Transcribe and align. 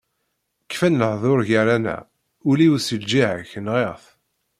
Kfan 0.71 0.95
lehdur 1.01 1.39
gar-aneɣ, 1.49 2.03
ul-iw 2.49 2.75
si 2.85 2.95
lǧiha-k 3.01 3.51
nɣiɣ-t. 3.65 4.05